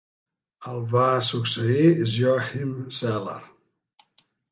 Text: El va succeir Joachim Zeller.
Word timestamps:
El 0.69 0.79
va 0.93 1.03
succeir 1.27 1.91
Joachim 2.13 2.71
Zeller. 3.01 3.37